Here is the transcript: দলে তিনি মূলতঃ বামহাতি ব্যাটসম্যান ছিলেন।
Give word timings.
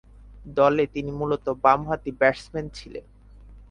দলে 0.57 0.83
তিনি 0.93 1.11
মূলতঃ 1.11 1.47
বামহাতি 1.63 2.11
ব্যাটসম্যান 2.19 2.65
ছিলেন। 2.77 3.05